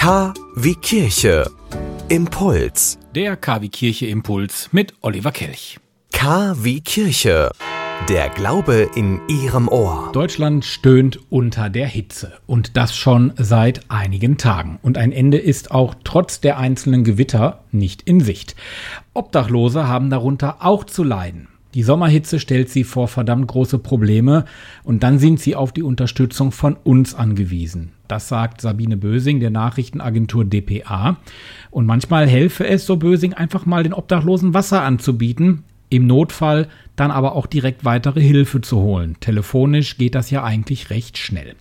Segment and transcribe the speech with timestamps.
[0.00, 1.44] K wie Kirche.
[2.08, 2.98] Impuls.
[3.14, 5.78] Der KW Kirche Impuls mit Oliver Kelch.
[6.10, 7.50] K wie Kirche.
[8.08, 10.08] Der Glaube in Ihrem Ohr.
[10.14, 14.78] Deutschland stöhnt unter der Hitze und das schon seit einigen Tagen.
[14.80, 18.56] Und ein Ende ist auch trotz der einzelnen Gewitter nicht in Sicht.
[19.12, 21.48] Obdachlose haben darunter auch zu leiden.
[21.74, 24.44] Die Sommerhitze stellt sie vor verdammt große Probleme
[24.82, 27.92] und dann sind sie auf die Unterstützung von uns angewiesen.
[28.08, 31.18] Das sagt Sabine Bösing der Nachrichtenagentur dpa.
[31.70, 37.12] Und manchmal helfe es, so Bösing einfach mal den Obdachlosen Wasser anzubieten, im Notfall dann
[37.12, 39.16] aber auch direkt weitere Hilfe zu holen.
[39.20, 41.54] Telefonisch geht das ja eigentlich recht schnell.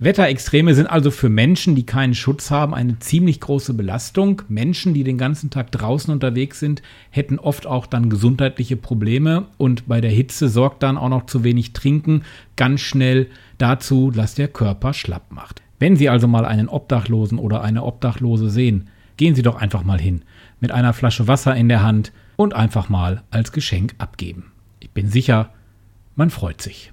[0.00, 4.42] Wetterextreme sind also für Menschen, die keinen Schutz haben, eine ziemlich große Belastung.
[4.48, 9.88] Menschen, die den ganzen Tag draußen unterwegs sind, hätten oft auch dann gesundheitliche Probleme und
[9.88, 12.22] bei der Hitze sorgt dann auch noch zu wenig Trinken
[12.54, 13.26] ganz schnell
[13.58, 15.62] dazu, dass der Körper schlapp macht.
[15.80, 20.00] Wenn Sie also mal einen Obdachlosen oder eine Obdachlose sehen, gehen Sie doch einfach mal
[20.00, 20.22] hin
[20.60, 24.52] mit einer Flasche Wasser in der Hand und einfach mal als Geschenk abgeben.
[24.78, 25.50] Ich bin sicher,
[26.14, 26.92] man freut sich.